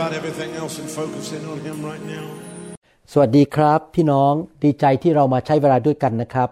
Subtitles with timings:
[0.00, 2.26] about everything else and focus in on Him right now.
[3.12, 4.32] สวัสดีครับพี่น้อง
[4.64, 6.48] ดีใจที่เรามาใช้เวลาด้วยกันนะครับ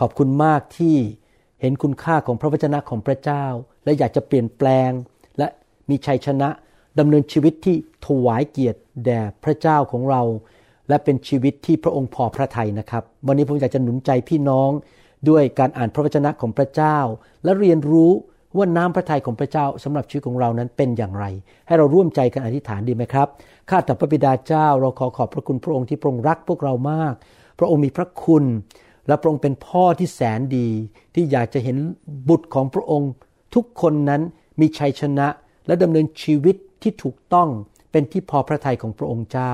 [0.00, 0.96] ขอบคุณมากที่
[1.60, 3.44] เห็นคุณค่าของพระวจนะของพระเจ้า
[3.84, 4.90] และอยากจะเปลี่ยนแปลง
[5.38, 5.46] และ
[5.88, 6.48] มีชัยชนะ
[6.98, 10.22] ดำเนินชีวิตที่ถวายเกียรติแด่พระเจ้าของเรา
[10.88, 14.70] และเป็นชีวิตที่พระองค์พอพระทัยนะครับ วันนี้ผมอยากจะหนุนใจพี่น้อง
[15.28, 16.98] ด้วยการอ่านพระวจนะของพระเจ้า
[17.44, 18.10] และเรียนรู้
[18.56, 21.24] ว่าน้ำพระทัยของพระเจ้าสำหรับชีวิตของเรานั้นเป็นอย่างไร
[21.66, 23.28] ให้เราร่วมใจกันอธิษฐานดีไหมครับ
[23.70, 27.14] ข้าแต่พระบิดาเจ้า เราขอขอบพระคุณพระองค์ที่พระองค์รักพวกเรามาก
[27.58, 28.44] พระองค์มีพระคุณ
[29.08, 30.68] และพระองค์เป็นพ่อที่แสนดี
[31.14, 31.76] ที่อยากจะเห็น
[32.28, 33.10] บุตรของพระองค์
[33.54, 34.22] ทุกคนนั้น
[34.60, 35.26] มีชัยชนะ
[35.66, 37.48] และดำเนินชีวิตที่ถูกต้อง
[37.92, 39.52] เป็นที่พอพระทัยของพระองค์เจ้า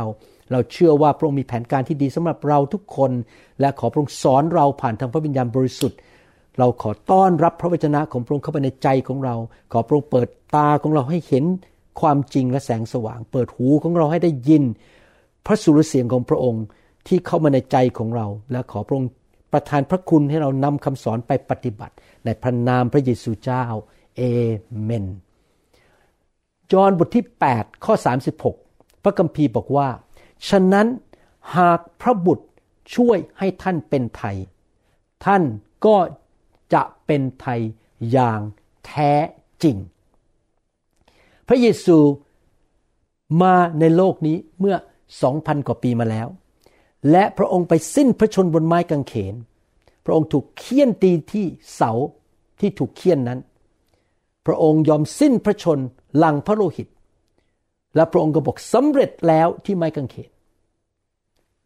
[0.52, 3.12] เราเชื่อว่าพระองค์มีแผนการที่ดีสำหรับเราทุกคน
[3.60, 5.98] และขอพระองค์สอนเราผ่านทางพระวิญญาณบริสุทธิ์
[6.58, 9.34] เราขอต้อนรับพระวจนะของพระองค์เข้าไปในใจของเรา
[9.72, 11.44] ขอพระองค์เปิดตาของเราให้เห็น
[12.00, 14.62] ความจริงและแสงสว่าง เปิดหูของเราให้ได้ยิน
[15.46, 16.64] พระสุรเสียงของพระองค์
[17.06, 19.10] ที่เข้ามาในใจของเรา และขอพระองค์
[19.52, 21.94] ประทานพระคุณให้เรานำคำสอนไปปฏิบัติ
[22.24, 23.64] ในพระนามพระเยซูเจ้า
[24.16, 24.22] เอ
[24.82, 25.06] เมน
[26.72, 27.24] จอห์นบทที่
[27.56, 27.94] 8 ข้อ
[28.48, 29.88] 36 พระคัมภีร์บอกว่า
[30.48, 30.86] ฉะนั้น
[31.56, 32.46] หากพระบุตร
[32.94, 34.36] ช่วยให้ท่านเป็นไทย
[35.24, 35.42] ท่าน
[35.86, 35.96] ก็
[36.72, 37.60] จะเป็นไทย
[38.10, 38.40] อย่าง
[38.86, 39.12] แท้
[39.62, 39.76] จริง
[41.48, 41.98] พระเยซู
[43.42, 44.76] มาในโลกนี้เมื่อ
[45.20, 46.28] 2,000 กว่าปีมาแล้ว
[47.10, 49.34] และพระองค์ไปสิ้นพระชนบนไม้กางเขน
[50.04, 51.92] พระองค์ถูกเคี่ยนตีที่เสา
[52.60, 53.40] ที่ถูกเคี่ยนนั้น
[54.46, 55.78] พระองค์ยอมสิ้นพระชน
[56.16, 56.88] หลังพระโลหิต
[57.94, 60.30] และพระองค์ก็บอกสำเร็จแล้วที่ไม้กางเขน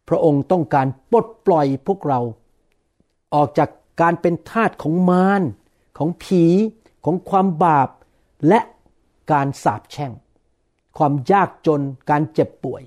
[0.09, 2.19] พระองค์ต้องการปลดปล่อยพวกเรา
[3.35, 3.69] ออกจาก
[4.01, 5.41] การเป็นทาสของมาร
[5.97, 6.43] ของผี
[7.05, 7.89] ของความบาป
[8.47, 8.59] และ
[9.31, 10.11] การสาปแช่ง
[10.97, 12.81] ความยากจนการเจ็บป่วย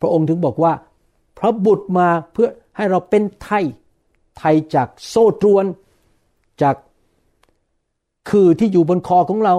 [0.00, 0.72] พระองค์ถึงบอกว่า
[1.38, 3.64] พระบุตรมาเพื่อให้เราเป็นไทย
[4.38, 5.64] ไทยจากโซ่ตรวน
[6.62, 6.76] จาก
[8.30, 9.54] คือที่อยู่บนคอของเรา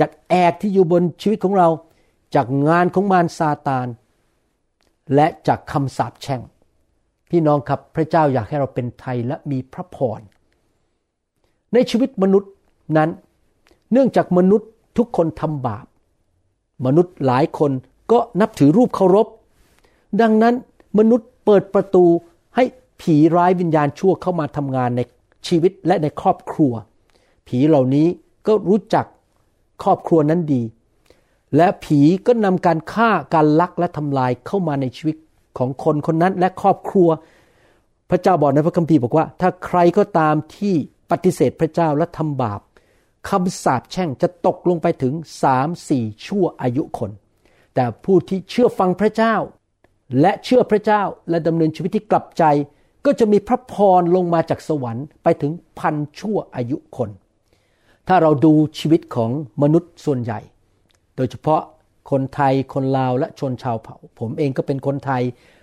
[0.00, 1.68] จากแอกที่อยู่บนชีวิตของเรา
[2.34, 3.86] จากงานของมารซาตาน
[5.14, 6.42] และจากคำสาปแช่ง
[7.30, 10.20] พี่น้องครับพระเจ้าอยากให้เราเป็นไทยและมีพระพร
[11.74, 12.52] ในชีวิตมนุษย์
[12.96, 13.10] นั้น
[13.92, 15.86] เนื่องจากมนุษย์ทุกคนทำบาป
[16.86, 17.72] มนุษย์หลายคน
[18.12, 19.26] ก็นับถือรูปเคารพ
[20.20, 20.54] ดังนั้น
[20.98, 22.04] มนุษย์เปิดประตู
[22.56, 22.64] ให้
[23.00, 25.00] ผีร้ายวิญญาณชั่วเข้ามาทำงานใน
[25.46, 26.72] ชีวิตและในครอบครัว
[27.48, 28.06] ผีเหล่านี้
[28.46, 29.06] ก็รู้จัก
[29.82, 30.62] ครอบครัวนั้นดี
[31.56, 35.16] และผีก็นำการฆ่าการลักและทำลายเข้ามาในชีวิต
[35.58, 37.08] ของคนคนนั้นและครอบครัว
[38.10, 40.74] พระเจ้าบอกในพระคัมภีร์บอกว่า ถ้าใครก็ตามที่
[41.10, 42.60] ปฏิเสธพระเจ้าและทำบาป
[43.28, 47.10] คำสาปแช่งจะตกลงไปถึงสามสี่ชั่วอายุคน
[47.74, 49.34] แต่ผู้ที่เชื่อฟังพระเจ้า
[50.20, 52.44] และเชื่อพระเจ้าและดำเนินชีวิตที่กลับใจ
[53.06, 57.10] ก็จะมีพระพรลงมาจากสวรรค์ไปถึงพันชั่วอายุคน
[58.08, 59.30] ถ้าเราดูชีวิตของ
[59.62, 60.40] มนุษย์ส่วนใหญ่
[61.16, 61.62] โดยเฉพาะ
[62.10, 65.22] คนไทยคนลาวและชนชาวเผ่า ผมเองก็เป็นคนไทย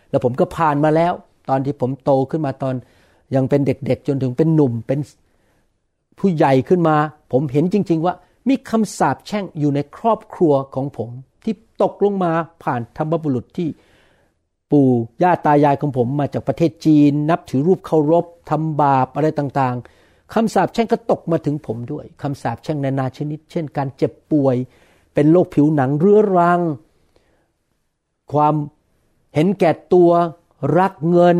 [0.09, 1.13] แล้วผมก็ผ่านมาแล้ว
[1.49, 2.75] ตอนที่ผมโตขึ้นมาตอน
[3.35, 4.99] ยังเป็นเด็กๆ จนถึงเป็นหนุ่มเป็น
[6.19, 6.97] ผู้ใหญ่ขึ้นมา
[7.31, 8.13] ผมเห็นจริง ๆ ว่า
[8.49, 11.09] มีคำสาปแช่งอยู่ในครอบครัวของผม
[11.43, 12.31] ที่ตกลงมา
[12.63, 13.67] ผ่านธรรมบุรุษที่
[14.71, 14.89] ปู่
[15.23, 24.55] ย่าตายายของผมมาจากประเทศจีน นับถือรูปเคารพทำบาปอะไรต่างๆคำสาปแช่งก็ตกมาถึงผมด้วยคำสาปแช่งนานาชนิด เช่น การเจ็บป่วย
[25.15, 26.61] เป็นโรคผิวหนังเรื้อรัง
[28.33, 28.55] ความ
[29.35, 30.11] เห็นแก่ตัว
[30.79, 31.37] รักเงิน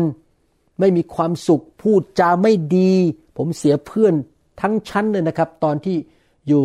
[0.80, 2.92] ไม่มีความสุขพูดจาไม่ดี
[3.36, 4.14] ผมเสียเพื่อน
[4.60, 5.96] ทั้งชั้นเลยนะครับ ตอนที่
[6.48, 6.64] อยู่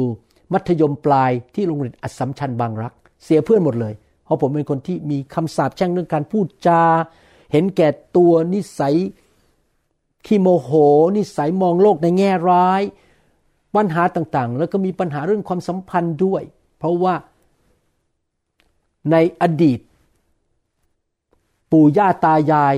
[0.54, 2.94] มัธยมปลายที่โรงเรียนอัสสัมชัญบางรัก
[3.24, 3.94] เสียเพื่อนหมดเลย
[4.24, 6.84] เพราะผมเป็นคนที่มีคำสาปแช่งเรื่องการพูดจา
[7.52, 8.96] เห็นแก่ตัวนิสัย
[10.26, 10.70] ขี้โมโห
[11.16, 12.82] นิสัยมองโลกในแง่ร้าย
[13.76, 16.44] ปัญหาต่างๆ แล้วก็มีปัญหาเรื่องความสัมพันธ์ด้วย
[16.82, 17.16] เพราะว่า
[19.12, 19.80] ในอดีต
[21.72, 22.74] ปู่ย่าตายาย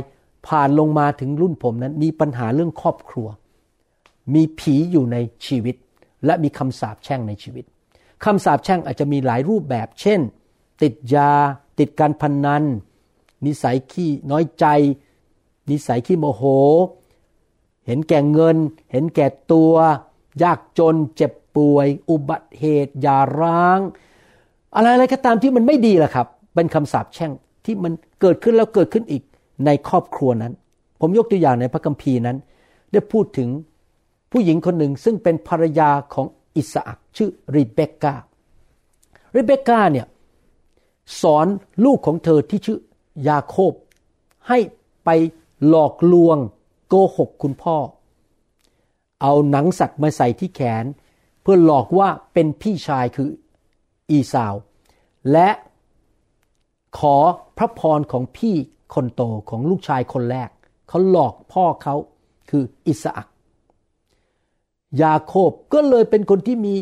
[0.47, 3.27] ผ่านลงมาถึงรุ่นผมนั้น มีปัญหาเรื่องครอบครัว
[4.33, 5.75] มีผีอยู่ในชีวิต
[6.25, 7.65] และมีคำสาปแช่งในชีวิต
[8.23, 10.19] คำสาปแช่งอาจจะมีหลายรูปแบบ เช่น
[10.81, 11.31] ติดยา
[11.79, 12.63] ติดการพนนัน
[13.45, 14.65] นิสัยขี้น้อยใจ
[15.69, 16.43] นิสัยขี้โมโห
[17.85, 18.57] เห็นแก่เงิน
[18.91, 19.73] เห็นแก่ตัว
[20.43, 23.79] ยากจน เจ็บ ป่วย อุบัติเหตุยาร้าง
[24.75, 27.31] อะไรอะไรก็ตามที่มันไม่ดีล่ะครับ เป็นคำสาปแช่ง
[27.65, 29.23] ที่มันเกิดขึ้นแล้วเกิดขึ้นอีก
[29.65, 30.53] ในครอบครัวนั้น
[30.99, 32.37] ผมยกตัวอย่างในพระคัมภีร์นั้น
[32.91, 33.49] ได้พูดถึง
[34.31, 38.15] ผู้หญิงคนหนึ่งซึ่งเป็นภรรยาของอิสอักชื่อริเบคกา
[39.35, 40.07] ริเบคกาเนี่ย
[41.21, 41.47] สอน
[41.85, 42.79] ลูกของเธอที่ชื่อ
[43.27, 43.73] ยาโคบ
[44.47, 44.59] ให้
[45.05, 45.09] ไป
[45.67, 46.37] หลอกลวง
[46.87, 47.77] โกหกคุณพ่อ
[49.21, 50.85] เอาหนังสัตว์มาใส่ที่แขน
[51.43, 53.29] เพื่อหลอกว่าเป็นพี่ชายคือ
[54.11, 54.53] อีสาว
[55.31, 55.49] และ
[56.99, 57.15] ขอ
[57.57, 58.55] พระพรของพี่
[58.93, 60.49] คนโตของลูกชายคนแรก
[60.87, 61.95] เขาหลอกพ่อเขา
[62.49, 63.27] คืออิสอัก
[65.01, 66.75] ยาโคบก็เลยเป็นคนที่มี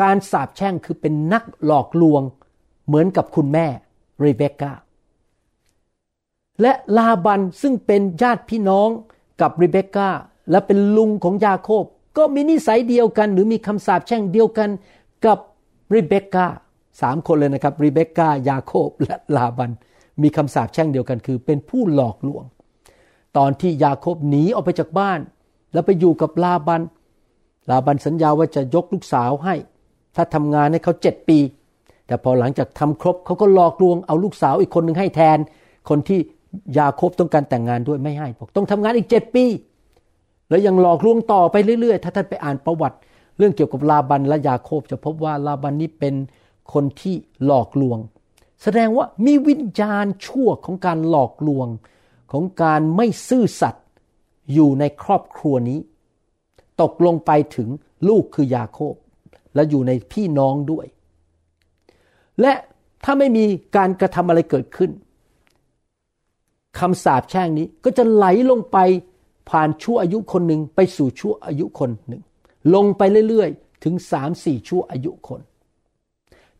[0.00, 2.22] การสาบแช่งคือเป็นนักหลอกลวง
[2.86, 3.66] เหมือนกับคุณแม่
[4.20, 4.72] เรเบคกา
[6.62, 8.88] และลาบันซึ่งเป็นญาติพี่น้อง
[9.40, 10.08] กับเรเบคกา
[10.50, 11.84] และเป็นลุงของยาโคบ
[12.18, 14.70] ก็มีนิสัยเดียวกัน หรือมีคำสาปแช่งเดียวกัน
[15.26, 15.38] กับ
[15.90, 16.46] เรเบคกา
[17.00, 19.70] สามคนเลยนะครับเรเบคกายาโคบและลาบัน
[20.22, 22.44] มีคำสาปแช่งเดียวกันคือ เป็นผู้หลอกลวง
[23.36, 25.18] ตอนที่ยาโคบหนีออกไปจากบ้าน
[25.72, 26.82] แล้วไปอยู่กับลาบัน
[27.70, 29.54] ลาบันสัญญาว่าจะยกลูกสาวให้
[30.16, 31.38] ถ้าทำงานให้เขาเจ็ดปี
[32.06, 35.38] แต่พอหลังจากทำครบเขาก็หลอกลวงเอาลูกสาวอีกคนหนึ่งให้แทน
[35.88, 36.20] คนที่
[36.78, 39.44] ยาโคบต้องการแต่งงานด้วยไม่ให้บอกต้องทำงานอีกเจ็ดปี
[40.48, 42.98] แล้วยังหลอกลวงต่อไปเรื่อยๆ ถ้าท่านไปอ่านประวัติ
[43.38, 46.14] เรื่องเกี่ยวกับลาบันและยาโคบจะพบว่าลาบันนี้เป็น
[46.72, 47.14] คนที่
[47.44, 47.98] หลอกลวง
[48.62, 51.68] แสดงว่ามีวิญญาณชั่วของการหลอกลวง
[52.32, 53.86] ของการไม่ซื่อสัตย์
[54.52, 55.78] อยู่ในครอบครัวนี้
[56.80, 57.68] ตกลงไปถึง
[58.08, 58.94] ลูกคือยาโคบ
[59.54, 60.86] และอยู่ในพี่น้องด้วย
[62.40, 62.52] และ
[63.04, 63.44] ถ้าไม่มี
[63.76, 64.90] การกระทำอะไรเกิดขึ้น
[66.78, 68.78] คำสาปแช่งนี้ก็จะไหลลงไป
[69.48, 72.22] ผ่านชั่วอายุคนหนึ่งไปสู่ชั่วอายุคนหนึ่ง
[72.74, 75.40] ลงไปเรื่อยๆ ถึงสามสี่ชั่วอายุคน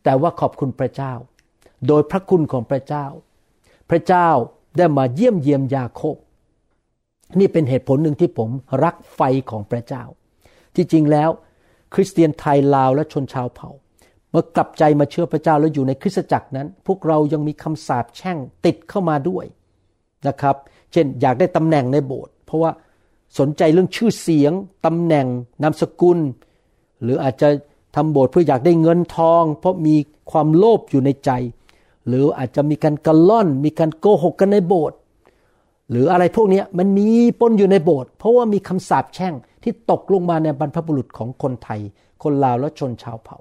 [0.03, 1.13] แต่ว่าขอบคุณพระเจ้า
[1.87, 3.05] โดยพระคุณของพระเจ้า
[3.89, 4.29] พระเจ้า
[4.77, 6.15] ได้มาเยี่ยมเยียมยาโคบ
[7.39, 8.49] นี่เป็นเหตุผลหนึ่งที่ผม
[8.83, 10.03] รักไฟของพระเจ้า
[10.75, 11.29] ที่จริงแล้ว
[11.93, 13.69] คริสเตียนไทยลาวและชนชาวเผ่า
[14.31, 19.45] เมื่อกลับใจมาเชื่อพระเจ้าแล้วอยู่ในคริสตจักรนั้น พวกเรายังมีคำสาปแช่งติดเข้ามาด้วย
[20.27, 20.55] นะครับ
[20.91, 22.71] เช่นอยากได้ตำแหน่งในโบสถ์ เพราะว่า
[23.39, 24.53] สนใจเรื่องชื่อเสียง
[24.85, 25.27] ตำแหน่ง
[25.63, 26.19] นามสกุล
[27.01, 27.49] หรืออาจจะ
[27.95, 29.95] ทำโบสถ์เพื่ออยากได้เงินทอง เพราะมี
[30.31, 31.31] ความโลภอยู่ในใจ
[32.07, 34.97] หรืออาจจะมีการกระล่อน มีการโกหกกันในโบสถ์
[35.89, 37.09] หรืออะไรพวกนี้มันมี
[37.39, 41.79] ปนอยู่ในโบสถ์เพราะว่ามีคำสาปแช่งที่ตกลงมาในบรรพบุรุษของคนไทย
[42.23, 43.37] คนลาวและชนชาวเผ่า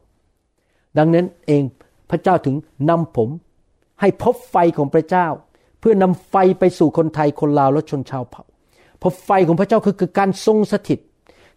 [0.98, 1.62] ดังนั้นเอง
[2.10, 2.54] พระเจ้าถึง
[2.90, 3.28] นำผม
[4.00, 5.26] ให้พบไฟของพระเจ้า
[5.80, 8.42] เพื่อนำไฟไปสู่คนไทยคนลาวและชนชาวเผ่า
[9.02, 11.00] พบไฟของพระเจ้าคือคือการทรงสถิต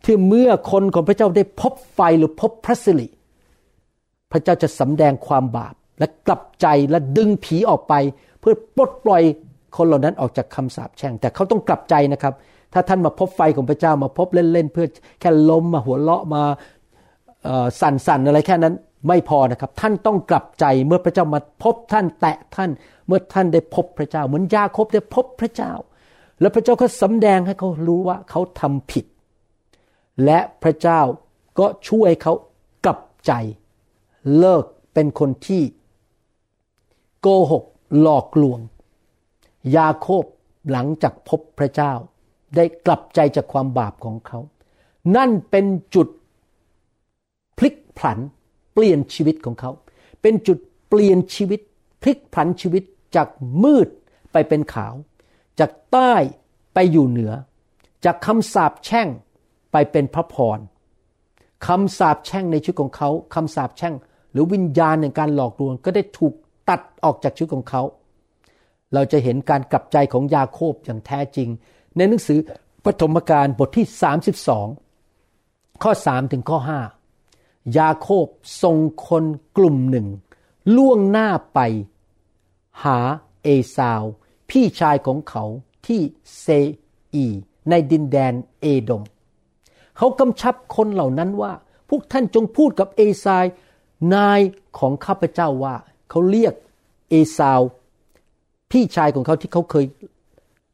[0.06, 3.08] ที่เมื่อคนของพระเจ้าได้พบไฟหรือพบพระสิริ
[4.32, 7.94] พระเจ้าจะสำแดงความบาปและกลับใจและดึงผีออกไป
[8.40, 9.24] เพื่อปลดปล่อย
[9.78, 12.34] คนเหล่านั้นออกจากคำสาปแช่ง แต่เขาต้องกลับใจนะครับ
[12.74, 14.88] ถ้าท่านมาพบไฟของพระเจ้ามาพบเล่นๆเพื่อ
[15.20, 16.44] แค่ล้มมาหัวเราะมา
[17.82, 18.74] สั่นๆอะไรแค่นั้น
[19.08, 22.70] ไม่พอนะครับ ท่านต้องกลับใจเมื่อพระเจ้ามาพบท่านแตะท่าน
[23.08, 25.74] เมื่อท่านได้พบพระเจ้า เหมือนยาคบได้พบพระเจ้า
[26.42, 29.06] แล้วพระเจ้าก็สำแดงให้เขารู้ว่าเขาทำผิด
[30.26, 31.02] และพระเจ้า
[31.60, 32.34] ก็ช่วยเขา
[32.86, 33.32] กลับใจ
[34.38, 35.64] เลิกเป็นคนที่
[37.22, 37.64] โกหก
[38.00, 38.60] หลอกลวง
[39.76, 40.24] ยาโคบ
[40.72, 41.94] หลังจากพบพระเจ้า
[42.56, 44.40] ได้กลับใจจากความบาปของเขา
[45.16, 46.08] นั่นเป็นจุด
[47.58, 48.18] พลิกผัน
[48.74, 49.72] เปลี่ยนชีวิตของเขา
[50.22, 50.58] เป็นจุด
[50.90, 51.60] เปลี่ยนชีวิต
[52.02, 52.84] พลิกผันชีวิต
[53.16, 53.28] จาก
[53.64, 53.88] มืด
[54.32, 54.94] ไปเป็นขาว
[55.60, 56.14] จากใต้
[56.74, 57.34] ไปอยู่เหนือ
[58.06, 59.08] จากคำสาปแช่ง
[59.72, 60.60] ไปเป็นพระพร
[61.68, 63.96] คำสาปแช่งในชีวิตของเขาคำสาปแช่ง
[64.32, 66.34] หรือวิญญาณในการหลอกลวงก็ได้ถูก
[66.70, 67.82] ตัดออกจากชีวิตของเขา
[68.94, 71.50] เราจะเห็นการกลับใจของยาโคบอย่างแท้จริง
[71.96, 72.40] ในหนังสือ
[72.86, 73.86] ปฐมกาลบทที่
[75.06, 76.80] 32 ข้อสามถึงข้อห้า
[77.78, 78.28] ยาโคบ
[78.64, 78.78] ส่ง
[79.08, 79.24] คน
[79.58, 80.08] กลุ่มหนึ่ง
[80.76, 81.60] ล่วงหน้าไป
[82.84, 83.00] หา
[83.44, 84.04] เอซาว
[84.52, 85.44] พี่ชายของเขา
[85.88, 86.02] ที่
[86.40, 86.48] เซ
[87.14, 87.26] อี
[87.70, 89.04] ในดินแดนเอดม
[89.98, 91.52] เขากำชับคนเหล่านั้นว่า
[91.90, 93.46] พวกท่านจงพูดกับเอซาย
[94.16, 94.40] นาย
[94.80, 95.76] ของข้าพเจ้าว่า
[96.10, 96.54] เขาเรียก
[97.10, 97.62] เอซาว
[98.72, 99.86] พี่ชายของเขาที่เขาเคย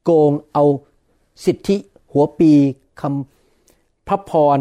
[0.04, 0.66] โกงเอา
[1.46, 1.78] สิทธิ
[2.12, 2.52] หัวปี
[3.02, 4.58] คำพระพร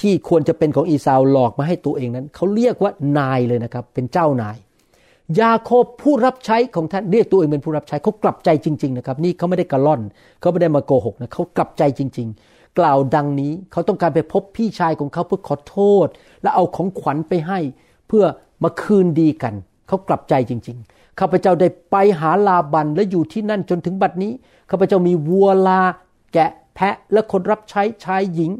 [0.00, 4.56] ที่ควรจะเป็นของอีสาวหลอกมาให้ตัวเองนั้น เขาเรียกว่านายเลยนะครับ เป็นเจ้านาย
[5.40, 10.02] ยาโคบผู้รับใช้ของท่านเรียกตัวเองเป็นผู้รับใช้เขากลับใจจริง ๆ นะครับ นี่เขาไม่ได้กระล่อน
[10.40, 16.06] เขาไม่ได้มาโกหกนะเขากลับใจจริง ๆ กล่าวดังนี้เขาต้องการไปพบพี่ชายของเขาเพื่อขอโทษ
[16.42, 17.58] และเอาของขวัญไปให้
[18.08, 18.24] เพื่อ
[18.62, 19.54] มาคืนดีกัน
[19.88, 24.32] เขากลับใจจริง ๆข้าพเจ้าได้ไปหาลาบันและอยู่ที่นั่นจนถึงบัดนี้
[24.70, 25.80] ข้าพเจ้ามีวัวลา
[26.32, 28.50] แกะแพะและคนรับใช้ชายหญิง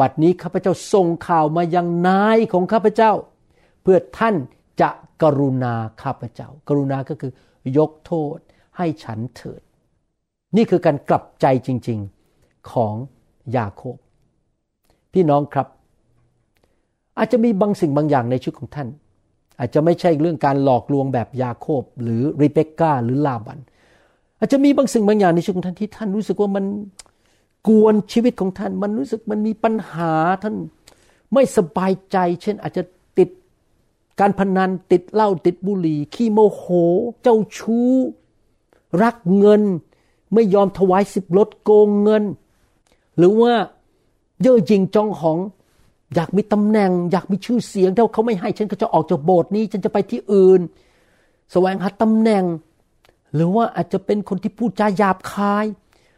[0.00, 3.12] บัดนี้ข้าพเจ้าส่งข่าวมายังนายของข้าพเจ้า
[3.82, 4.34] เพื่อท่าน
[4.80, 4.90] จะ
[5.22, 7.32] กรุณาข้าพเจ้า กรุณาก็คือ
[7.78, 8.38] ยกโทษ
[8.76, 9.62] ให้ฉันเถิด
[10.56, 11.98] นี่คือการกลับใจจริง
[12.34, 12.94] ๆของ
[13.56, 13.96] ยาโคบ
[15.12, 15.66] พี่น้องครับ
[17.18, 18.88] อาจจะมีบางสิ่งบางอย่างในชีวิตของท่าน
[19.58, 23.58] อาจจะไม่ใช่เรื่องการหลอกลวงแบบยาโคบ หรือริเบคก้าหรือลาบัน
[24.38, 26.64] อาจจะมีบางสิ่งบางอย่างในชีวิตของท่านที่ท่านรู้สึกว่ามัน
[27.68, 30.12] กวนชีวิตของท่าน มันรู้สึกมันมีปัญหา
[30.42, 30.54] ท่าน
[31.34, 32.82] ไม่สบายใจ เช่นอาจจะ
[34.20, 36.64] การพนันติดเหล้าติดบุหรี่ ขี้โมโห
[37.22, 37.90] เจ้าชู้
[39.02, 39.62] รักเงิน
[40.34, 42.24] ไม่ยอมถวายสิบลดโกงเงิน
[43.16, 43.52] หรือว่า
[44.42, 45.38] เย่อหยิ่งจองหอง
[46.14, 50.60] อยากมีตำแหน่ง อยากมีชื่อเสียงถ้าเขาไม่ให้ฉันก็จะออกจากโบสถ์นี้ฉันจะไปที่อื่น
[51.52, 52.44] แสวงหาตำแหน่ง
[53.34, 55.66] หรือว่าอาจจะเป็นคนที่พูดจาหยาบคาย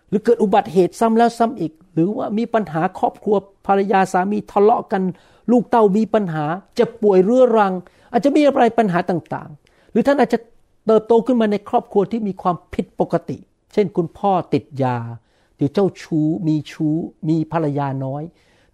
[0.09, 3.37] หรือเกิดอุบัติเหตุซ้ำแล้วซ้ำอีก หรือว่ามีปัญหาครอบครัว
[3.67, 5.03] ภรรยาสามีทะเลาะกัน
[5.51, 6.45] ลูกเต้ามีปัญหา
[6.79, 7.73] จะป่วยเรื้อรัง
[8.13, 10.39] อาจจะมีอะไรปัญหาต่างๆ หรือท่านอาจจะ
[10.87, 13.39] เติบโตขึ้นมาในครอบครัวที่มีความผิดปกติ
[13.73, 14.99] เช่นคุณพ่อติดยา
[15.57, 16.95] หรือเจ้าชู้ มีชู้
[17.29, 18.23] มีภรรยาน้อย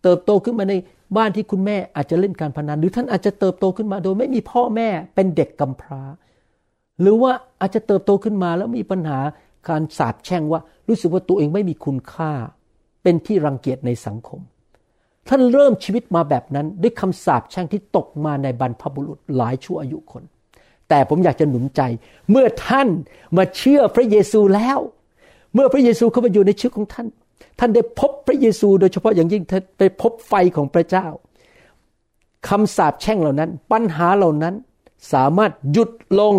[0.02, 0.74] เติบโตขึ้นมาใน
[1.16, 6.02] บ้านที่คุณแม่อาจจะเล่นการพนัน หรือท่านอาจจะเติบโตขึ้นมาโดยไม่มีพ่อแม่เป็นเด็กกำพร้า
[7.00, 9.18] หรือว่าอาจจะเติบโตขึ้นมาแล้วมีปัญหา
[9.68, 12.32] การสาบแช่งว่ารู้สึกว่าตัวเองไม่มีคุณค่า
[13.02, 14.40] เป็นที่รังเกียจในสังคม
[15.28, 20.22] ท่านเริ่มชีวิตมาแบบนั้นด้วยคำสาปแช่งที่ตกมาในบรรพบุรุษหลายชั่วอายุคน
[20.88, 21.80] แต่ผมอยากจะหนุนใจ
[22.30, 22.88] เมื่อท่าน
[23.36, 24.78] มาเชื่อพระเยซูแล้ว
[25.54, 27.06] เมื่อพระเยซูเข้ามาอยู่ในชีวิตของท่าน
[27.58, 31.06] ท่านได้พบพระเยซู โดยเฉพาะอย่างยิ่งท่านไปพบไฟของพระเจ้า
[32.48, 34.54] คำสาปแช่งเหล่านั้น ปัญหาเหล่านั้น
[35.12, 35.90] สามารถหยุด
[36.20, 36.34] ลง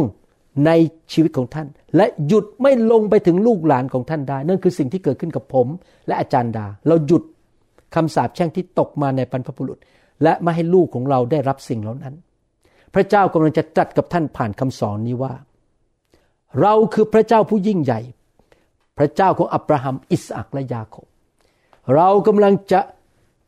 [0.65, 0.71] ใน
[1.11, 5.67] ชีวิตของท่าน และหยุดไม่ลงไปถึงลูกหลานของท่านได้ นั่นคือสิ่งที่เกิดขึ้นกับผม
[6.07, 7.23] และอาจารย์ดา เราหยุด
[7.95, 9.77] คำสาปแช่งที่ตกมาในบรรพบุรุษ
[10.23, 12.15] และไม่ให้ลูกของเราได้รับสิ่งเหล่านั้น
[12.93, 15.33] พระเจ้ากำลังจะจัดกับท่านผ่านคำสอนนี้ว่า
[16.61, 17.99] เราคือพระเจ้าผู้ยิ่งใหญ่
[18.97, 21.07] พระเจ้าของอับราฮัมอิสอักและยาโคบ
[21.95, 22.81] เรากำลังจะ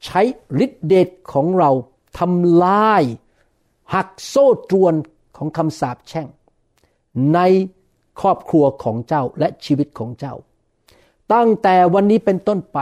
[0.06, 0.22] ใช้
[0.66, 1.72] ฤทธิเดชของเรา
[2.20, 3.04] ทำลาย
[3.94, 4.94] หักโซ่ตรวน
[5.38, 6.28] ของคำสาปแช่ง
[7.34, 7.40] ใน
[8.20, 10.36] ครอบครัวของเจ้าและชีวิตของเจ้า
[11.34, 12.80] ตั้งแต่วันนี้เป็นต้นไป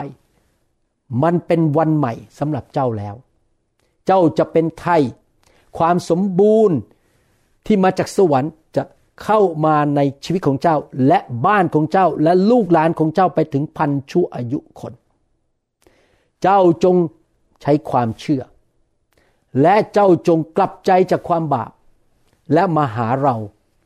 [1.24, 3.16] มันเป็นวันใหม่สำหรับเจ้าแล้ว
[4.08, 5.02] เจ้าจะเป็นไทย
[5.78, 6.78] ความสมบูรณ์
[7.66, 8.84] ที่มาจากสวรรค์จะ
[9.24, 14.94] เข้ามาในชีวิตของเจ้า และบ้านของเจ้าและลูกหลานของเจ้าไปถึงพันชั่วอายุคน
[16.42, 16.96] เจ้าจง
[17.62, 18.44] ใช้ความเชื่อ
[19.62, 21.72] และเจ้าจงกลับใจจากความบาป
[22.54, 23.36] และมาหาเรา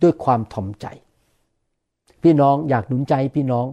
[0.02, 0.86] ด้วยความถ่อมใจ
[2.26, 3.68] พี่น้องอยากหนุนใจพี่น้อง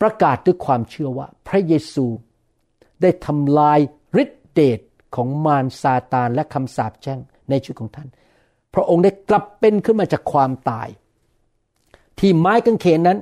[0.00, 2.06] ประกาศด้วยความเชื่อว่า พระเยซู
[3.02, 3.78] ได้ทำลาย
[4.22, 4.80] ฤทธิเดช
[5.16, 8.08] ของมารซาตานและคำสาปแช่งในชีวิตของท่าน
[8.74, 10.88] พระองค์ได้กลับเป็นขึ้นมาจากความตาย
[12.18, 13.18] ที่ไม้กางเขนนั้น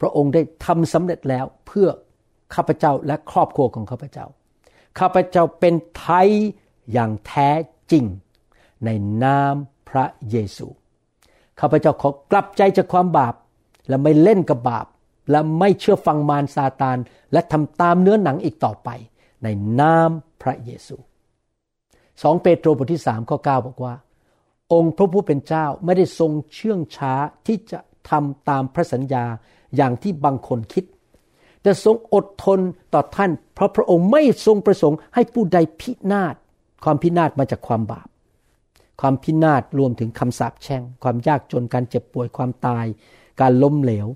[0.00, 1.88] พระองค์ได้ทำสำเร็จแล้วเพื่อ
[2.54, 4.26] ข้าพเจ้าและครอบครัวของข้าพเจ้า
[4.98, 6.28] ข้าพเจ้าเป็นไทย
[6.92, 7.50] อย่างแท้
[7.90, 8.04] จริง
[8.84, 8.88] ใน
[9.22, 9.54] นาม
[9.88, 10.68] พระเยซู
[11.60, 13.34] ข้าพเจ้าขอกลับใจจากความบาป
[13.88, 14.86] และไม่เล่นกับบาป
[15.30, 16.98] และไม่เชื่อฟังมารซาตาน
[17.32, 18.88] และทำตามเนื้อหนังอีกต่อไป
[19.42, 19.46] ใน
[19.80, 20.10] นาม
[20.42, 20.96] พระเยซู
[22.22, 23.94] สองเปโตรบทที่สามข้อเก้าบอกว่า
[24.72, 27.14] องค์พระผู้เป็นเจ้าไม่ได้ทรงเชื่องช้า
[27.46, 27.78] ที่จะ
[28.10, 29.24] ทำตามพระสัญญา
[29.76, 30.84] อย่างที่บางคนคิด
[31.62, 32.60] แต่ทรงอดทน
[32.94, 36.34] ต่อท่าน เพราะพระองค์ไม่ทรงประสงค์ให้ผู้ใดพินาศ
[36.84, 38.08] ความพินาศมาจากความบาป
[39.00, 42.86] ความพินาศรวมถึงคำสาปแช่ง ความยากจนการเจ็บป่วยความตาย
[43.40, 44.06] การล้มเหลว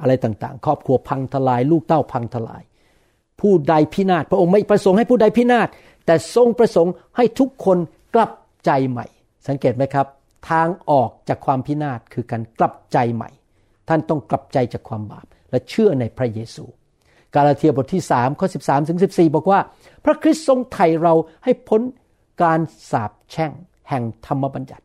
[0.00, 2.62] อะไรต่างๆ ครอบครัวพังทลาย ลูกเต้าพังทลาย
[3.40, 5.68] ผู้ใดพินาศพระองค์ไม่ประสงค์ให้ผู้ใดพินาศ
[6.06, 7.78] แต่ทรงประสงค์ให้ทุกคน
[8.14, 8.32] กลับ
[8.64, 9.06] ใจใหม่
[9.48, 10.06] สังเกตไหมครับ
[10.50, 13.30] ทางออกจากความพินาศคือการกลับใจใหม่
[13.88, 16.64] ท่านต้องกลับใจจากความบาป และเชื่อในพระเยซู
[17.34, 19.60] กาลาเทียบทที่3ข้อ13ถึง14 บอกว่า
[20.04, 21.14] พระคริสต์ทรงไถ่เรา
[21.44, 21.80] ให้พ้น
[22.42, 22.60] การ
[22.90, 23.52] สาปแช่ง
[23.88, 24.84] แห่งธรรมบัญญัติ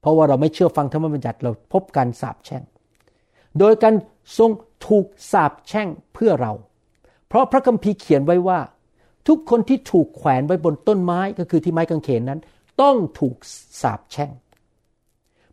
[0.00, 2.62] เพราะว่าเราไม่เชื่อฟังธรรมบัญญัติเราพบการสาปแช่ง
[3.58, 3.94] โดยการ
[4.38, 4.50] ทรง
[4.86, 6.52] ถูกสาปแช่งเพื่อเรา
[7.28, 8.58] เพราะพระคัมภีร์เขียนไว้ว่า
[9.28, 12.40] ทุกคนที่ถูกแขวนไว้บนต้นไม้ก็คือที่ไม้กางเขนนั้น
[12.82, 13.36] ต้องถูก
[13.82, 14.30] สาปแช่ง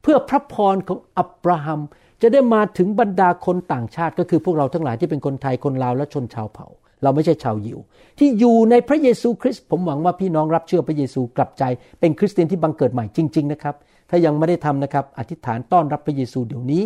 [0.02, 1.82] เพื่อพระพรของอับราฮัม
[2.22, 6.68] จะได้มาถึงบรรดาคนต่างชาติก็คือพวกเราทั้งหลายที่เป็นคนไทยคนลาวและชนชาวเผ่า
[7.04, 7.80] เราไม่ใช่ชาวยิว
[8.20, 11.64] ที่อยู่ในพระเยซูคริสต์ผมหวังว่าพี่น้องรับเชื่อพระเยซูกลับใจ
[12.00, 13.76] เป็นคริสเตียนที่บังเกิดใหม่จริง ๆ นะครับ
[14.10, 16.84] ถ้ายังไม่ได้ทำนะครับ อธิษฐานต้อนรับพระเยซูเดี๋ยวนี้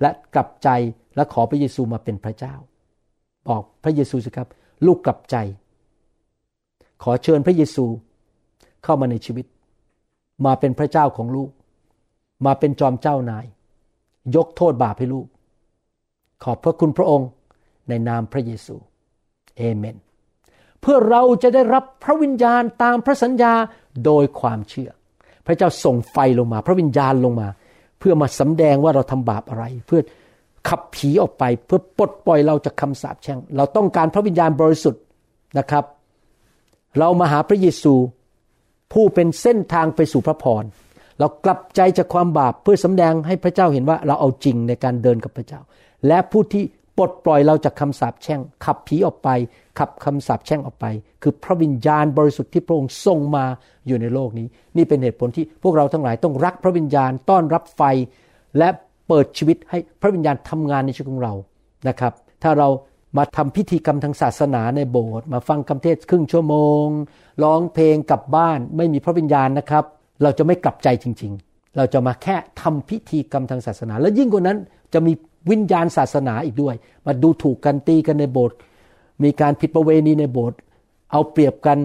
[0.00, 0.68] และกลับใจ
[1.16, 2.54] และขอพระเยซูมาเป็นพระเจ้า
[3.48, 4.48] บอกพระเยซูสิครับ
[4.86, 5.36] ลูกกลับใจ
[7.02, 7.84] ขอเชิญพระเยซู
[8.84, 9.46] เข้ามาในชีวิต
[10.46, 11.50] มาเป็นพระเจ้าของลูก
[12.46, 13.44] มาเป็นจอมเจ้านาย
[14.36, 15.26] ยกโทษบาปให้ลูก
[16.44, 17.28] ขอบพระคุณพระองค์
[17.88, 18.76] ในนามพระเยซู
[19.60, 19.96] เอเมน
[20.80, 23.52] เพื่อเราจะได้รับพระวิญญาณตามพระสัญญา
[24.04, 24.90] โดยความเชื่อ
[25.46, 27.48] พระเจ้าส่งไฟลงมา พระวิญญาณลงมา
[27.98, 30.00] เพื่อมาสำแดงว่าเราทำบาปอะไร เพื่อ
[30.68, 35.02] ขับผีออกไป เพื่อปลดปล่อยเราจากคำสาปแช่ง เราต้องการพระวิญญาณบริสุทธิ์
[35.58, 35.84] นะครับ
[36.98, 37.94] เรามาหาพระเยซู
[38.92, 40.64] ผู้เป็นเส้นทางไปสู่พระพร
[41.18, 45.60] เรากลับใจจากความบาปเพื่อสำแดงให้พระเจ้าเห็นว่าเราเอาจริงในการเดินกับพระเจ้า
[46.06, 46.64] และผู้ที่
[47.00, 49.28] ปลดปล่อยเราจากคำสาปแช่ง ขับผีออกไป
[49.78, 50.86] ขับคำสาปแช่งออกไป
[51.22, 53.44] คือพระวิญญาณบริสุทธิ์ที่พระองค์ทรงมา
[53.86, 57.82] อยู่ในโลกนี้ นี่เป็นเหตุผลที่พวกเราทั้งหลายต้องรักพระวิญญาณต้อนรับไฟ
[58.58, 58.68] และ
[59.08, 61.34] เปิดชีวิตให้พระวิญญาณทำงานในชีวิตของเรา
[61.88, 62.68] นะครับ ถ้าเรา
[63.18, 66.54] มาทำพิธีกรรมทางศาสนาในโบสถ์มาฟังคำเทศครึ่งชั่วโม
[66.84, 66.86] ง
[67.42, 69.84] ร้องเพลงกลับบ้านไม่มีพระวิญญาณนะครับ
[70.22, 74.58] เราจะไม่กลับใจจริง ๆ เราจะมาแค่ทำพิธีกรรมทางศาสนา และยิ่งกว่านั้น
[74.94, 75.12] จะมี
[75.50, 76.74] วิญญาณศาสนาอีกด้วย
[77.06, 78.56] มาดูถูกกันตีกันในโบสถ์
[79.22, 80.58] มีการผิดประเวณีในโบสถ์
[81.12, 81.78] เอาเปรียบกัน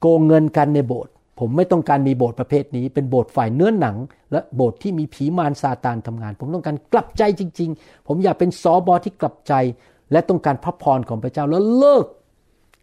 [0.00, 3.96] โกงเงินกันในโบสถ์ผมไม่ต้องการมีโบสถ์ประเภทนี้ เป็นโบสถ์ฝ่ายเนื้อหนัง
[4.32, 9.52] และโบสถ์ที่มีผีมารซาตานทำงาน ผมต้องการกลับใจจริง ๆ ผมอยากเป็นสอบอที่กลับใจ
[10.12, 12.06] และต้องการพระพรของพระเจ้าแล้วเลิก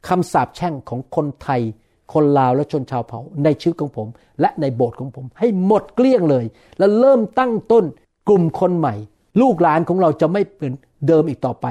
[0.07, 1.61] คำสาปแช่งของคนไทย
[2.13, 4.07] คนลาวและชนชาวเผ่าในชีวิตของผม
[4.41, 6.45] และในโบสถ์ของผม ให้หมดเกลี้ยงเลย
[6.77, 7.85] แล้วเริ่มตั้งต้น
[8.27, 8.95] กลุ่มคนใหม่
[9.41, 10.71] ลูกหลานของเราจะไม่เป็น
[11.07, 11.65] เดิมอีกต่อไป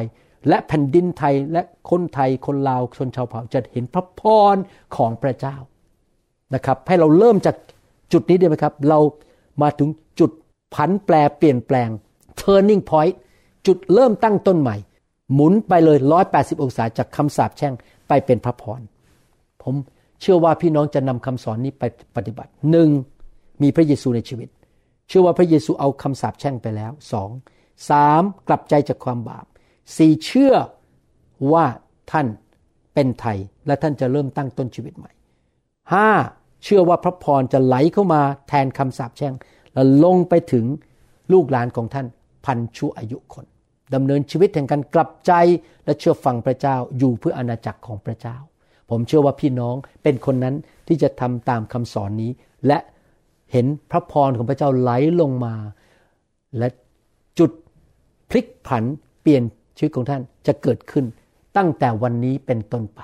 [0.49, 4.23] และแผ่นดินไทยและคนไทยคนลาวชนชาวเผ่าจะเห็นพระพ
[4.55, 4.57] ร
[4.97, 5.57] ของพระเจ้า
[6.55, 7.57] นะครับ ให้เราเริ่มจาก
[8.13, 8.99] จุดนี้ได้ไหมครับ เรา
[9.63, 9.89] มาถึง
[10.21, 10.31] จุด
[10.75, 11.89] ผันแปรเปลี่ยนแปลง
[12.41, 13.15] turning point
[13.67, 14.77] จุดเริ่มตั้งต้นใหม่
[15.35, 15.99] หมุนไปเลย
[16.31, 17.75] 180 องศาจากคำสาปแช่ง
[18.09, 18.81] ไปเป็นพระพร
[19.63, 19.75] ผม
[20.21, 21.85] เชื่อว่าพี่น้องจะนำคำสอนนี้ไป
[22.17, 22.89] ปฏิบัติหนึ่ง
[23.63, 24.49] มีพระเยซูในชีวิต
[25.11, 27.31] เชื่อว่าพระเยซูเอาคำสาปแช่งไปแล้วสอง
[27.91, 29.47] สามกลับใจจากความบาป
[29.97, 30.55] สี่เชื่อ
[31.53, 31.65] ว่า
[32.13, 32.27] ท่าน
[32.95, 35.13] เป็นไทยและท่านจะเริ่มตั้งต้นชีวิตใหม่
[35.93, 36.09] ห้า
[36.65, 39.35] เชื่อว่าพระพรจะไหลเข้ามาแทนคำสาปแช่ง
[39.75, 40.65] และลงไปถึง
[41.33, 42.07] ลูกหลานของท่าน
[42.45, 43.47] พันชั่วอายุคน
[43.95, 45.33] ดำเนินชีวิตแห่งการกลับใจ
[45.85, 48.37] และเชื่อฟังพระเจ้าอยู่เพื่ออาณาจักรของพระเจ้า
[48.91, 50.55] ผมเชื่อว่าพี่น้องเป็นคนนั้น
[50.89, 52.31] ที่จะทำตามคำสอนนี้
[52.67, 52.79] และ
[53.53, 55.55] เห็นพระพรของพระเจ้าไหลลงมา
[56.59, 56.69] และ
[57.39, 57.51] จุด
[58.31, 58.85] พลิกผัน
[59.21, 59.43] เปลี่ยน
[59.77, 61.05] ชีวิตของท่านจะเกิดขึ้น
[61.57, 63.01] ตั้งแต่วันนี้เป็นต้นไป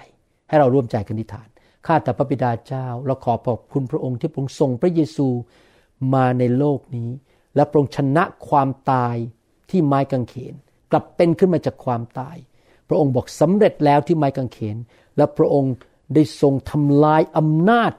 [0.48, 1.48] ให้เราร่วมใจกันนิทาน
[1.87, 5.28] ข้าแต่พระบิดาเจ้าเราขอขอบคุณพระองค์ที่พระองค์ทรงพระเยซู
[6.14, 7.11] มาในโลกนี้
[7.54, 9.16] และพระองค์ชนะความตาย
[9.70, 10.54] ที่ไม้กางเขน
[10.90, 12.37] กลับเป็นขึ้นมาจากความตาย
[12.88, 14.76] พระองค์บอกสำเร็จแล้วที่ไม้กางเขน
[15.16, 15.74] และพระองค์
[16.14, 17.92] ได้ทรงทำลายอำนาจ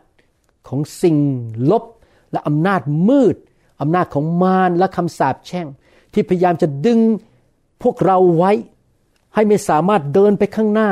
[0.67, 1.17] ของสิ่ง
[1.71, 1.83] ลบ
[2.31, 3.35] และอำนาจมืด
[3.81, 5.67] อำนาจของมารและคำสาปแช่ง
[6.13, 6.99] ที่พยายามจะดึง
[7.83, 8.51] พวกเราไว้
[9.35, 10.89] ให้ไม่สามารถเดินไปข้างหน้า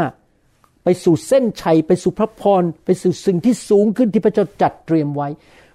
[0.83, 5.27] ไปสู่เส้นชัย ไปสู่พระพร ไปสู่สิ่งที่สูงขึ้นที่พระเจ้าจัดเตรียมไว้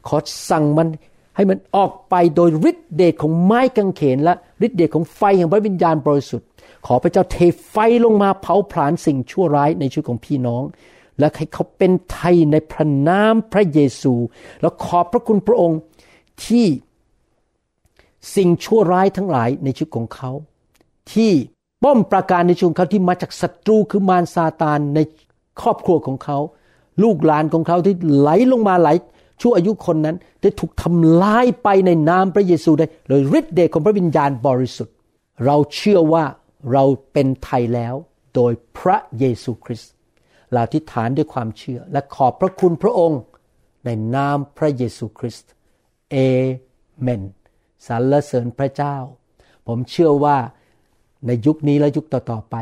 [0.09, 0.17] ขอ
[0.51, 0.89] สั่งมัน
[1.37, 4.35] ให้มันออกไปโดยฤทธิเดชของไม้กางเขน และ
[4.67, 6.49] ฤทธิเดชของไฟแห่งพระวิญญาณบริสุทธิ์
[6.87, 7.37] ขอพระเจ้าเท
[7.71, 10.63] ไฟลงมาเผาผลาญสิ่งชั่วร้ายในชีวิตของพี่น้อง
[11.21, 14.15] และให้เขาเป็นไทยในพระนามพระเยซู
[14.61, 15.79] แล้วขอบพระคุณพระองค์
[16.45, 16.67] ที่
[18.37, 20.31] สิ่งชั่วร้ายทั้งหลายในชีวิตของเขา
[21.13, 21.33] ที่
[21.83, 24.99] ป้อมประการในชีวิตของเขาที่มาจากศัตรูคือมารซาตานใน
[25.61, 26.39] ครอบครัวของเขา
[27.03, 28.89] ลูกหลานของเขาที่ไหลลงมาไหล
[29.41, 34.95] ชั่วอายุคนนั้นได้ถูกทำลายไปในนามพระเยซูได้โดยฤทธิ์เดชของพระวิญญาณบริสุทธิ์
[35.47, 36.25] เราเชื่อว่า
[36.73, 37.95] เราเป็นไทยแล้ว
[38.35, 39.91] โดยพระเยซูคริสต์
[40.53, 43.21] เราทิฏฐานด้วยความเชื่อ และขอบพระคุณพระองค์
[43.85, 45.51] ในนามพระเยซูคริสต์
[46.11, 46.17] เอ
[47.01, 47.23] เมน
[47.87, 48.97] สรรเสริญพระเจ้า
[49.67, 50.37] ผมเชื่อว่า
[51.27, 52.57] ในยุคนี้และยุคต่อๆไป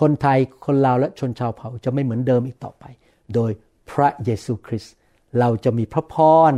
[0.00, 2.84] คนไทยคนลาวและชนชาวเผ่าจะไม่เหมือนเดิมอีกต่อไป
[3.34, 3.50] โดย
[3.90, 4.94] พระเยซูคริสต์
[5.38, 6.16] เราจะมีพระพ
[6.50, 6.52] ร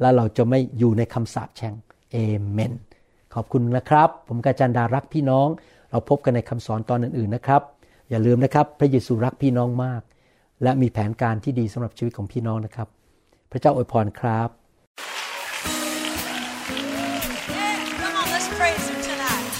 [0.00, 1.74] และเราจะไม่อยู่ในคำสาปแช่ง
[2.12, 2.16] เอ
[2.50, 2.72] เมน
[3.34, 5.48] ขอบคุณนะครับ ผมกาจันดารักพี่น้อง
[5.90, 7.62] เราพบกันในคำสอนตอนอื่นๆนะครับ
[8.10, 10.02] อย่าลืมนะครับ พระเยซูรักพี่น้องมาก
[10.62, 12.88] และมีแผนการที่ดีสำหรับชีวิตของพี่น้องนะครับ
[13.50, 14.48] พระเจ้าอวยพรครับ
[18.00, 19.52] Come on, let's praise Him tonight.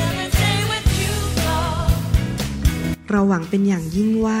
[0.00, 1.14] Every day with you,
[1.46, 1.92] Lord.
[3.10, 4.40] เราหวังเป็นอย่างยิ่งว่า